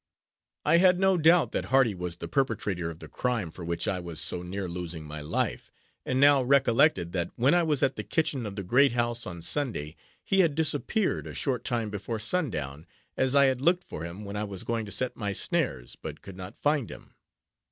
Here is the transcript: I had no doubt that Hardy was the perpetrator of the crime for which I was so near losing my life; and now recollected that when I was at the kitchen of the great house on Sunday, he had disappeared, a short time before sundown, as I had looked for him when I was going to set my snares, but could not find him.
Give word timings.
I 0.65 0.77
had 0.77 0.99
no 0.99 1.15
doubt 1.15 1.51
that 1.51 1.65
Hardy 1.65 1.93
was 1.93 2.15
the 2.15 2.27
perpetrator 2.27 2.89
of 2.89 2.97
the 2.97 3.07
crime 3.07 3.51
for 3.51 3.63
which 3.63 3.87
I 3.87 3.99
was 3.99 4.19
so 4.19 4.41
near 4.41 4.67
losing 4.67 5.03
my 5.03 5.21
life; 5.21 5.71
and 6.07 6.19
now 6.19 6.41
recollected 6.41 7.11
that 7.11 7.29
when 7.35 7.53
I 7.53 7.61
was 7.61 7.83
at 7.83 7.97
the 7.97 8.03
kitchen 8.03 8.47
of 8.47 8.55
the 8.55 8.63
great 8.63 8.93
house 8.93 9.27
on 9.27 9.43
Sunday, 9.43 9.95
he 10.23 10.39
had 10.39 10.55
disappeared, 10.55 11.27
a 11.27 11.35
short 11.35 11.63
time 11.63 11.91
before 11.91 12.17
sundown, 12.17 12.87
as 13.15 13.35
I 13.35 13.45
had 13.45 13.61
looked 13.61 13.83
for 13.83 14.03
him 14.03 14.25
when 14.25 14.35
I 14.35 14.43
was 14.43 14.63
going 14.63 14.87
to 14.87 14.91
set 14.91 15.15
my 15.15 15.33
snares, 15.33 15.95
but 15.95 16.23
could 16.23 16.35
not 16.35 16.57
find 16.57 16.89
him. 16.89 17.13